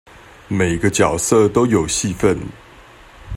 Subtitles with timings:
[0.47, 2.35] 每個角色都有戲份